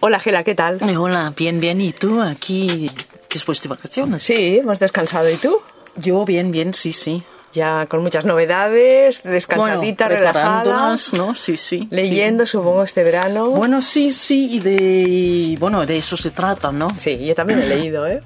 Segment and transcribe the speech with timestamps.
[0.00, 0.78] Hola Gela, ¿qué tal?
[0.88, 1.80] Eh, Hola, bien, bien.
[1.80, 2.90] ¿Y tú aquí
[3.28, 4.22] después de vacaciones?
[4.22, 5.28] Sí, hemos descansado.
[5.28, 5.60] ¿Y tú?
[5.96, 7.24] Yo bien, bien, sí, sí.
[7.52, 10.96] Ya con muchas novedades, descansadita, bueno, relajada.
[11.14, 11.34] ¿no?
[11.34, 11.88] Sí, sí.
[11.90, 12.52] Leyendo, sí.
[12.52, 13.50] supongo, este verano.
[13.50, 16.88] Bueno, sí, sí, y de, bueno, de eso se trata, ¿no?
[16.98, 18.22] Sí, yo también he leído, ¿eh?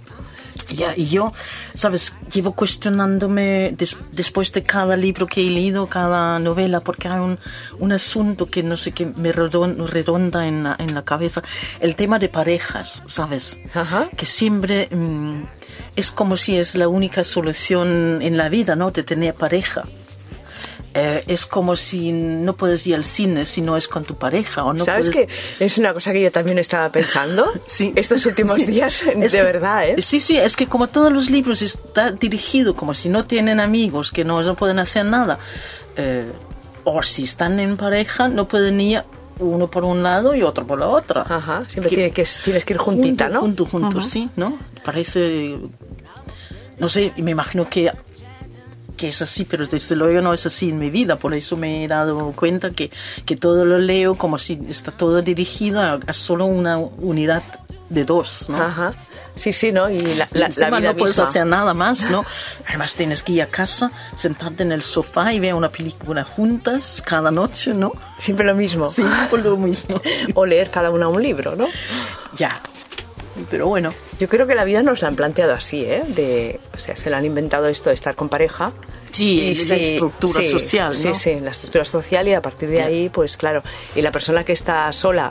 [0.69, 1.33] Ya, y yo,
[1.75, 7.21] sabes, llevo cuestionándome des, después de cada libro que he leído, cada novela, porque hay
[7.21, 7.39] un,
[7.79, 11.43] un asunto que no sé qué me redon, redonda en la, en la cabeza.
[11.81, 13.61] El tema de parejas, ¿sabes?
[13.75, 14.09] Ajá.
[14.17, 15.43] Que siempre mmm,
[15.97, 18.91] es como si es la única solución en la vida, ¿no?
[18.91, 19.85] De tener pareja.
[20.95, 24.65] Eh, es como si no puedes ir al cine si no es con tu pareja.
[24.65, 25.29] O no ¿Sabes puedes...
[25.29, 27.93] que es una cosa que yo también estaba pensando sí.
[27.97, 28.67] estos últimos sí.
[28.67, 29.03] días?
[29.05, 30.03] De es verdad, ¿eh?
[30.03, 34.13] Sí, sí, es que como todos los libros está dirigido como si no tienen amigos,
[34.13, 35.39] que no, no pueden hacer nada.
[35.97, 36.31] Eh,
[36.85, 39.03] o si están en pareja, no pueden ir
[39.39, 41.23] uno por un lado y otro por la otra.
[41.23, 43.41] Ajá, siempre que, tiene que, tienes que ir juntita, junto, ¿no?
[43.41, 44.05] Junto, junto, uh -huh.
[44.05, 44.59] sí, ¿no?
[44.85, 45.57] Parece...
[46.79, 47.93] No sé, me imagino que
[48.97, 51.85] que es así, pero desde luego no es así en mi vida, por eso me
[51.85, 52.91] he dado cuenta que,
[53.25, 57.43] que todo lo leo como si está todo dirigido a, a solo una unidad
[57.89, 58.57] de dos, ¿no?
[58.57, 58.95] Ajá.
[59.35, 59.89] Sí, sí, ¿no?
[59.89, 61.31] Y la, la, y la vida no puedes misma.
[61.31, 62.25] hacer nada más, ¿no?
[62.69, 67.03] Además tienes que ir a casa, sentarte en el sofá y ver una película juntas
[67.05, 67.93] cada noche, ¿no?
[68.19, 68.91] Siempre lo mismo.
[68.91, 70.01] Siempre lo mismo.
[70.35, 71.67] o leer cada una un libro, ¿no?
[72.37, 72.61] Ya.
[73.51, 73.93] Pero bueno.
[74.19, 76.05] Yo creo que la vida nos la han planteado así, ¿eh?
[76.07, 78.73] De, o sea, se la han inventado esto de estar con pareja.
[79.11, 80.95] Sí, y la sí, estructura sí, social, ¿no?
[80.95, 83.63] Sí, sí, la estructura social y a partir de ahí, pues claro,
[83.95, 85.31] y la persona que está sola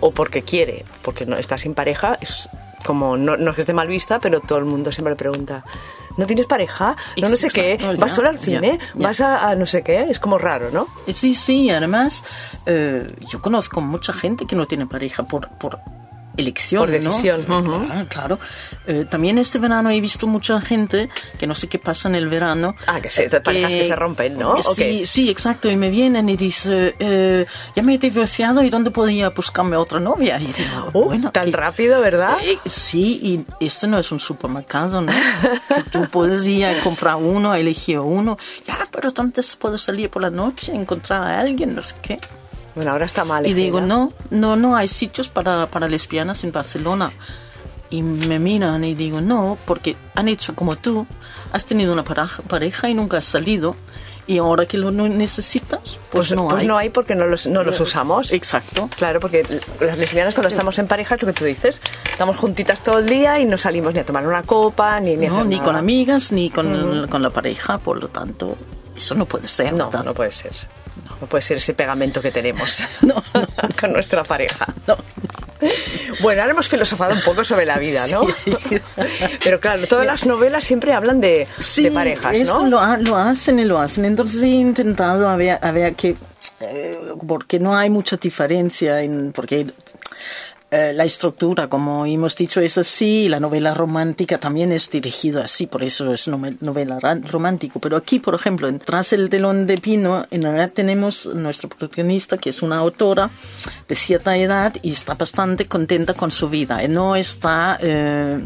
[0.00, 2.50] o porque quiere, porque no está sin pareja, es
[2.84, 5.64] como, no, no es que esté mal vista, pero todo el mundo siempre le pregunta,
[6.18, 6.96] ¿no tienes pareja?
[7.16, 8.78] No, no sé qué, ¿vas sola al cine?
[8.92, 10.02] ¿Vas a, a, no sé qué?
[10.02, 10.88] Es como raro, ¿no?
[11.10, 12.24] Sí, sí, además,
[12.66, 15.48] eh, yo conozco mucha gente que no tiene pareja por...
[15.48, 15.78] por
[16.36, 17.44] elección, Por decisión.
[17.48, 17.58] ¿no?
[17.58, 17.86] Uh -huh.
[17.86, 18.38] Claro, claro.
[18.86, 22.28] Eh, también este verano he visto mucha gente que no sé qué pasa en el
[22.28, 22.74] verano.
[22.86, 24.60] Ah, que se, parejas que se rompen, ¿no?
[24.60, 25.06] Sí, okay.
[25.06, 25.70] sí, exacto.
[25.70, 30.00] Y me vienen y dicen, eh, ya me he divorciado y ¿dónde podía buscarme otra
[30.00, 30.38] novia?
[30.38, 32.38] Y digo, uh, bueno, tan que, rápido, ¿verdad?
[32.42, 35.12] Eh, sí, y este no es un supermercado, ¿no?
[35.90, 38.38] tú puedes ir a comprar uno, a elegir uno.
[38.66, 42.18] Ya, pero ¿dónde puedo salir por la noche, encontrar a alguien, no sé qué?
[42.74, 43.46] Bueno, ahora está mal.
[43.46, 47.12] Y digo, no, no, no hay sitios para, para lesbianas en Barcelona.
[47.90, 51.06] Y me miran y digo, no, porque han hecho como tú,
[51.52, 53.76] has tenido una pareja, y nunca has salido.
[54.26, 56.66] Y ahora que lo necesitas, pues, pues no pues hay.
[56.66, 58.32] no hay porque no los, no los usamos.
[58.32, 58.88] Exacto.
[58.96, 59.44] Claro, porque
[59.80, 61.82] las lesbianas cuando estamos en pareja es lo que tú dices.
[62.10, 65.26] Estamos juntitas todo el día y no salimos ni a tomar una copa, ni, ni,
[65.26, 65.66] no, ni nada.
[65.66, 67.08] con amigas, ni con, -huh.
[67.10, 67.76] con la pareja.
[67.76, 68.56] Por lo tanto,
[68.96, 69.74] eso no puede ser.
[69.74, 70.52] No, no puede ser.
[71.24, 73.48] No puede ser ese pegamento que tenemos no, no.
[73.80, 74.66] con nuestra pareja.
[74.86, 74.94] No.
[76.20, 78.26] Bueno, ahora hemos filosofado un poco sobre la vida, ¿no?
[78.44, 78.54] Sí.
[79.42, 82.68] Pero claro, todas las novelas siempre hablan de, sí, de parejas, eso ¿no?
[82.68, 84.04] Lo, lo, hacen y lo hacen.
[84.04, 86.14] Entonces he intentado a ver, a ver que,
[86.60, 89.66] eh, porque no hay mucha diferencia en, porque
[90.70, 95.68] eh, la estructura, como hemos dicho, es así, la novela romántica también es dirigida así,
[95.68, 96.98] por eso es novela
[97.30, 97.78] romántico.
[97.78, 102.50] Pero aquí, por ejemplo, tras el telón de pino, en realidad tenemos nuestra protagonista, que
[102.50, 103.30] es una autora
[103.86, 106.80] de cierta edad y está bastante contenta con su vida.
[106.88, 108.44] No está eh,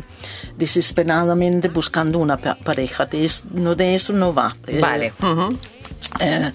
[0.57, 3.07] desesperadamente buscando una pareja.
[3.07, 4.55] De, eso, no, de eso no va.
[4.81, 5.15] Vale.
[5.23, 6.53] Uh -huh.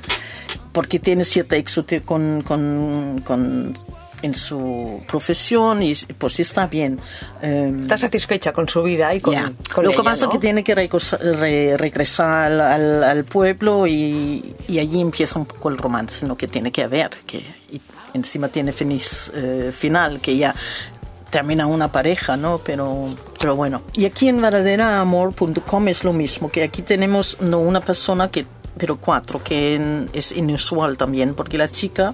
[0.71, 3.73] porque tiene cierta éxito con, con, con
[4.23, 6.99] en su profesión y pues está bien.
[7.41, 9.53] Eh, está satisfecha con su vida y con, yeah.
[9.73, 10.29] con Lo ella, que pasa es ¿no?
[10.31, 15.69] que tiene que regresar, re, regresar al, al, pueblo y, y, allí empieza un poco
[15.69, 16.35] el romance, ¿no?
[16.37, 17.81] que tiene que haber, que y
[18.13, 20.55] encima tiene feliz eh, final, que ya
[21.29, 22.59] termina una pareja, ¿no?
[22.63, 23.07] Pero,
[23.39, 23.81] pero bueno.
[23.93, 28.45] Y aquí en verdaderaamor.com es lo mismo, que aquí tenemos no una persona que
[28.77, 32.13] pero cuatro, que es inusual también, porque la chica,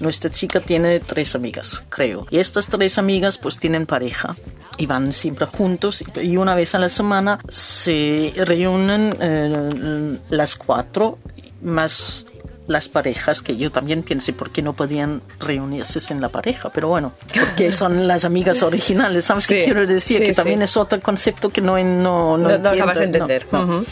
[0.00, 2.26] nuestra chica tiene tres amigas, creo.
[2.30, 4.36] Y estas tres amigas pues tienen pareja
[4.76, 11.18] y van siempre juntos y una vez a la semana se reúnen eh, las cuatro
[11.62, 12.26] más
[12.70, 16.86] las parejas, que yo también pensé por qué no podían reunirse en la pareja, pero
[16.86, 20.18] bueno, porque son las amigas originales, ¿sabes sí, qué quiero decir?
[20.18, 20.64] Sí, que también sí.
[20.64, 23.44] es otro concepto que no no, no, no, no acabas de entender.
[23.50, 23.86] Uh -huh.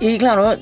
[0.00, 0.52] Y claro,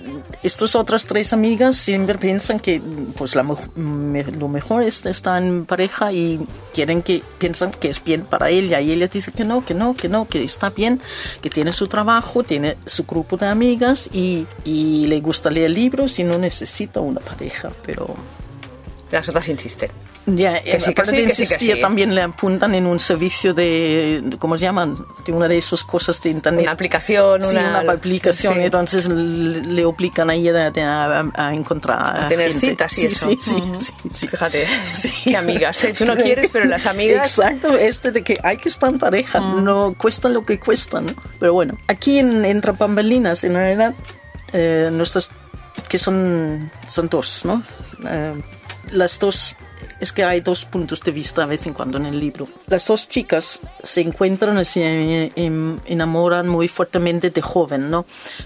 [0.42, 2.80] estas otras tres amigas siempre piensan que
[3.16, 3.42] pues la,
[3.74, 6.40] me, lo mejor es estar en pareja y
[6.74, 9.94] quieren que piensan que es bien para ella y ella dice que no, que no,
[9.94, 11.00] que no, que está bien,
[11.40, 16.18] que tiene su trabajo, tiene su grupo de amigas y, y le gusta leer libros
[16.18, 18.14] y no necesita una pareja, pero
[19.10, 19.90] las otras insisten.
[20.28, 21.80] Ya, Que sí, que aparte sí, de que sí, que sí.
[21.80, 25.06] también le apuntan en un servicio de, ¿cómo se llaman?
[25.24, 26.62] De una de esas cosas de internet.
[26.62, 32.24] Una aplicación, Sí, una- una aplicación, entonces le, obligan a ella a, a- a encontrar
[32.24, 32.70] A tener gente.
[32.70, 33.28] citas y eso.
[33.30, 33.74] Sí, sí, Ujú.
[34.10, 34.26] sí.
[34.28, 34.66] Fíjate,
[35.24, 35.94] qué amigas, ¿eh?
[35.96, 37.38] Tú no quieres, pero las amigas...
[37.38, 39.62] Exacto, este de que hay que estar en pareja, Mm.
[39.64, 41.12] no cuesta lo que cuesta, ¿no?
[41.38, 43.94] Pero bueno, aquí en Entre Pambalinas, en realidad,
[44.52, 45.30] eh, nuestras,
[45.88, 47.62] que son, son dos, ¿no?
[48.08, 48.34] Eh,
[48.90, 49.54] las dos,
[50.00, 52.46] es que hay dos puntos de vista a vez en cuando en el libro.
[52.66, 58.04] Las dos chicas se encuentran, se em- enamoran muy fuertemente de joven, ¿no?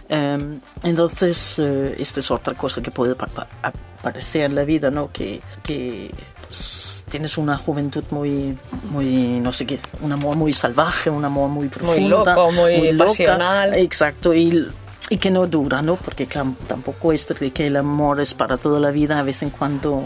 [0.09, 0.39] Eh,
[0.85, 5.11] entonces, eh, esta es otra cosa que puede pa- pa- aparecer en la vida, ¿no?
[5.13, 6.11] Que, que
[6.47, 8.57] pues, tienes una juventud muy,
[8.91, 12.25] muy, no sé qué, un amor muy salvaje, un amor muy profundo.
[12.25, 13.75] loco, muy pasional.
[13.75, 14.69] Exacto, y,
[15.09, 15.97] y que no dura, ¿no?
[15.97, 19.43] Porque claro, tampoco es de que el amor es para toda la vida, a vez
[19.43, 20.01] en cuando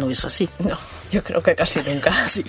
[0.00, 0.48] no es así.
[0.58, 0.76] No,
[1.12, 2.12] yo creo que casi nunca.
[2.26, 2.44] Sí.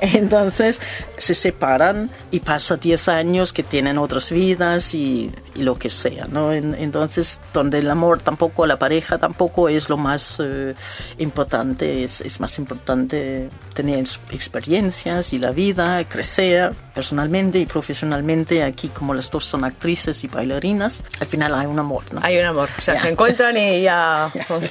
[0.00, 0.80] Entonces
[1.16, 6.26] se separan y pasa 10 años que tienen otras vidas y, y lo que sea,
[6.26, 6.52] ¿no?
[6.52, 10.74] En- entonces, donde el amor tampoco, la pareja tampoco es lo más eh,
[11.18, 18.62] importante, es, es más importante tener ex- experiencias y la vida, crecer personalmente y profesionalmente.
[18.62, 22.20] Aquí, como las dos son actrices y bailarinas, al final hay un amor, ¿no?
[22.22, 24.30] Hay un amor, o sea, se encuentran y ya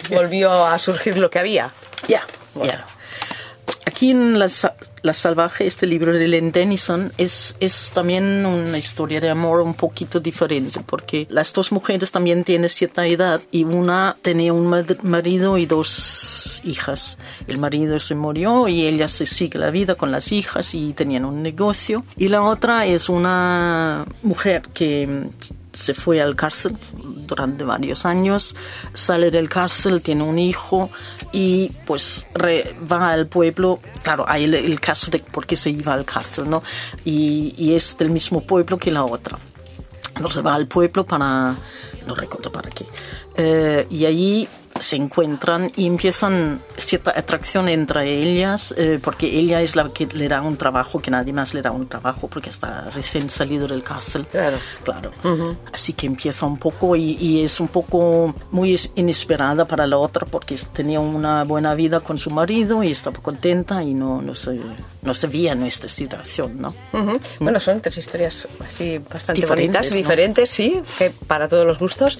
[0.09, 1.71] volvió a surgir lo que había.
[2.07, 2.23] Ya,
[2.53, 2.71] Bueno.
[2.71, 2.85] ya.
[3.85, 4.49] Aquí en la,
[5.01, 9.73] La Salvaje, este libro de Len Denison, es, es también una historia de amor un
[9.73, 15.57] poquito diferente, porque las dos mujeres también tienen cierta edad y una tenía un marido
[15.57, 17.17] y dos hijas.
[17.47, 21.25] El marido se murió y ella se sigue la vida con las hijas y tenían
[21.25, 22.05] un negocio.
[22.17, 25.29] Y la otra es una mujer que
[25.71, 26.77] se fue al cárcel
[27.27, 28.56] durante varios años,
[28.94, 30.89] sale del cárcel, tiene un hijo
[31.31, 33.80] y pues re- va al pueblo.
[34.01, 36.63] Claro, hay el, el caso de por qué se iba al cárcel, ¿no?
[37.06, 39.38] Y, y es del mismo pueblo que la otra.
[40.16, 41.56] Entonces va al pueblo para,
[42.06, 42.86] no recuerdo para qué.
[43.38, 44.48] Eh, y allí
[44.79, 50.27] se encuentran y empiezan cierta atracción entre ellas, eh, porque ella es la que le
[50.27, 53.83] da un trabajo, que nadie más le da un trabajo, porque está recién salido del
[53.83, 54.25] cárcel.
[54.31, 54.57] Claro.
[54.83, 55.11] Claro.
[55.73, 59.97] Así que empieza un poco y, y es un poco muy es- inesperada para la
[59.97, 64.33] otra, porque tenía una buena vida con su marido y estaba contenta y no, no,
[64.35, 64.59] se,
[65.01, 66.73] no se veía en esta situación, ¿no?
[66.93, 67.19] Ujú.
[67.39, 69.97] Bueno, son tres historias así bastante Diferentes, bonitas, ¿no?
[69.97, 72.17] diferentes, sí, que para todos los gustos.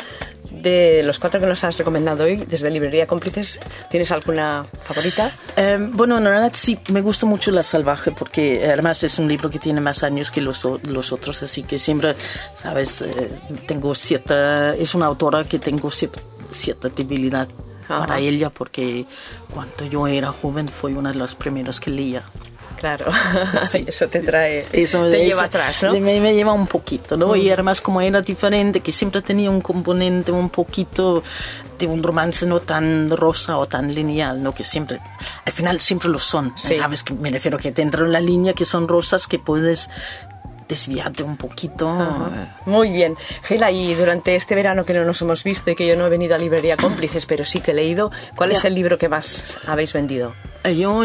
[0.52, 3.60] De los cuatro que nos has recomendado hoy, desde Librería Cómplices,
[3.92, 5.32] ¿tienes alguna favorita?
[5.56, 9.28] Eh, bueno, en realidad sí, me gusta mucho La Salvaje porque eh, además es un
[9.28, 12.16] libro que tiene más años que los, los otros, así que siempre,
[12.56, 13.30] sabes, eh,
[13.68, 16.10] tengo cierta, es una autora que tengo cier-
[16.52, 17.48] cierta debilidad
[17.84, 18.00] Ajá.
[18.00, 19.06] para ella porque
[19.54, 22.24] cuando yo era joven fue una de las primeras que leía.
[22.80, 23.08] Claro,
[23.88, 25.92] eso te trae, Eso, te eso lleva atrás, ¿no?
[26.00, 27.36] Me, me lleva un poquito, ¿no?
[27.36, 31.22] Y además como era diferente, que siempre tenía un componente un poquito
[31.78, 34.54] de un romance no tan rosa o tan lineal, ¿no?
[34.54, 35.02] Que siempre,
[35.46, 36.54] al final siempre lo son.
[36.56, 36.78] Sí.
[36.78, 37.04] ¿Sabes?
[37.04, 39.90] Que me refiero que dentro de la línea que son rosas que puedes
[40.70, 41.90] desviarte un poquito.
[42.66, 43.18] Muy bien.
[43.44, 46.10] Gela, y durante este verano que no nos hemos visto y que yo no he
[46.10, 49.58] venido a Librería Cómplices, pero sí que he leído, ¿cuál es el libro que más
[49.66, 50.34] habéis vendido?
[50.64, 51.02] Eh, Yo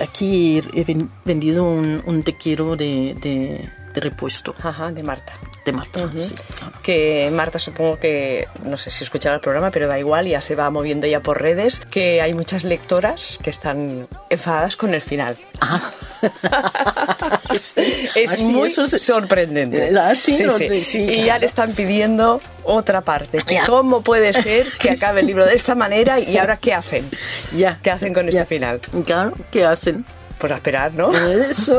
[0.00, 5.32] aquí he ven- vendido un, un te quiero de, de, de repuesto, Ajá, de Marta.
[5.64, 6.34] de Marta, sí,
[6.82, 10.54] que Marta supongo que, no sé si escuchará el programa, pero da igual, ya se
[10.54, 15.36] va moviendo ya por redes, que hay muchas lectoras que están enfadadas con el final.
[15.60, 15.90] Ah.
[18.14, 19.88] es muy se- sorprendente.
[19.88, 20.34] Eh, sí,
[20.82, 23.38] sí, y ya le están pidiendo otra parte.
[23.50, 23.66] Ya.
[23.66, 27.08] ¿Cómo puede ser que acabe el libro de esta manera y ahora qué hacen?
[27.52, 27.78] Ya.
[27.82, 28.46] ¿Qué hacen con este Ya.
[28.46, 28.80] final?
[29.04, 30.04] Claro, ¿qué hacen?
[30.38, 31.12] Pues a esperar, ¿no?
[31.16, 31.78] Eso.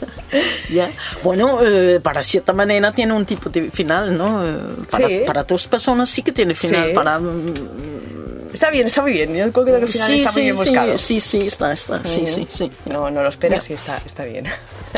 [0.70, 0.90] ya.
[1.24, 4.46] Bueno, eh, para cierta manera tiene un tipo de final, ¿no?
[4.46, 4.56] Eh,
[4.90, 5.22] Para, Sí.
[5.26, 6.92] para dos personas sí que tiene final.
[6.92, 8.19] Para, mm,
[8.60, 9.34] Está bien, está muy bien.
[9.34, 10.98] Yo creo que el final sí, está muy sí, bien sí, buscado.
[10.98, 12.04] sí, sí, está, está.
[12.04, 12.70] Sí, sí, sí.
[12.84, 13.72] No, no lo esperas Ya.
[13.72, 14.44] y está, está bien.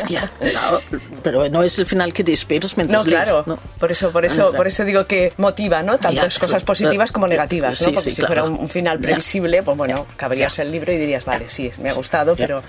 [0.09, 0.81] Ya, claro,
[1.21, 3.43] pero no es el final que te esperas mientras No, lees, claro.
[3.45, 3.57] ¿no?
[3.79, 5.97] Por eso, por eso, por eso digo que motiva, ¿no?
[5.99, 7.87] Tantas Ya, cosas positivas como negativas, ¿no?
[7.87, 8.43] Sí, Porque sí, si claro.
[8.47, 10.63] fuera un, final previsible, pues bueno, cabrías Ya.
[10.63, 12.61] el libro y dirías, vale, sí, me ha gustado, pero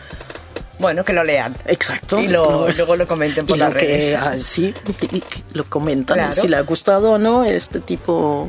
[0.79, 1.57] bueno, que lo lean.
[1.65, 2.19] Exacto.
[2.21, 4.15] Y lo- luego lo comenten por y las lo que, redes.
[4.17, 4.75] ah, sí,
[5.11, 5.25] y- y
[5.55, 6.19] lo comentan.
[6.19, 6.35] Claro.
[6.35, 8.47] Si le ha gustado o no este tipo.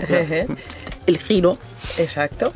[1.08, 1.58] El giro.
[1.98, 2.52] Exacto.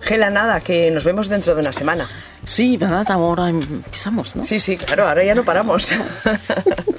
[0.00, 2.08] Gela, nada, que nos vemos dentro de una semana.
[2.44, 3.10] Sí, ¿verdad?
[3.10, 4.44] Ahora empezamos, ¿no?
[4.44, 5.90] Sí, sí, claro, ahora ya no paramos.